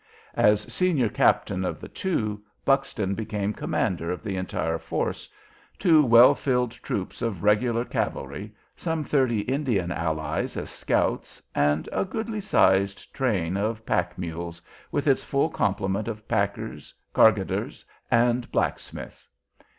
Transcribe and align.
As 0.33 0.61
senior 0.61 1.09
captain 1.09 1.63
of 1.63 1.79
the 1.79 1.87
two, 1.87 2.43
Buxton 2.65 3.13
became 3.13 3.53
commander 3.53 4.09
of 4.11 4.23
the 4.23 4.35
entire 4.35 4.79
force, 4.79 5.29
two 5.77 6.03
well 6.03 6.33
filled 6.33 6.71
troops 6.71 7.21
of 7.21 7.43
regular 7.43 7.85
cavalry, 7.85 8.51
some 8.75 9.03
thirty 9.03 9.41
Indian 9.41 9.91
allies 9.91 10.57
as 10.57 10.71
scouts, 10.71 11.39
and 11.53 11.87
a 11.91 12.03
goodly 12.03 12.41
sized 12.41 13.13
train 13.13 13.55
of 13.55 13.85
pack 13.85 14.17
mules, 14.17 14.59
with 14.91 15.05
its 15.07 15.23
full 15.23 15.49
complement 15.51 16.07
of 16.07 16.27
packers, 16.27 16.95
cargadors, 17.13 17.85
and 18.09 18.51
blacksmiths. 18.51 19.29